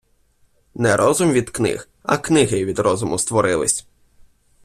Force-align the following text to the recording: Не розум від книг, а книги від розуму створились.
Не 0.75 0.95
розум 0.97 1.31
від 1.31 1.49
книг, 1.49 1.89
а 2.03 2.17
книги 2.17 2.65
від 2.65 2.79
розуму 2.79 3.17
створились. 3.19 3.87